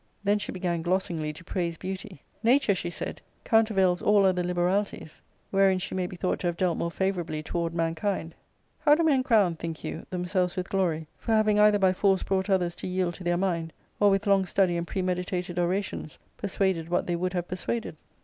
[0.23, 5.21] Then she began glossingly to praise beauty." Nature," she said, countervails all other liberali ties,
[5.51, 8.33] wherein she maybe thought to have dealt more favourably toward mankind.
[8.79, 12.49] How do men crown, think you, themselves with glory, for having either by force brought
[12.49, 17.05] others to yield to their mind, or, with long study and premeditated orations, persuaded what
[17.05, 17.95] they would have persuaded